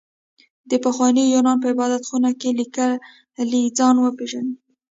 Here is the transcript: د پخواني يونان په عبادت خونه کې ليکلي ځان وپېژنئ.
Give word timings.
د 0.69 0.71
پخواني 0.85 1.23
يونان 1.33 1.57
په 1.61 1.67
عبادت 1.73 2.03
خونه 2.09 2.31
کې 2.39 2.49
ليکلي 2.59 3.61
ځان 3.77 3.95
وپېژنئ. 3.99 4.53